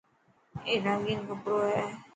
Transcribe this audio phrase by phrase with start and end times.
[0.67, 1.83] اي رنگين ڪپڙو هي.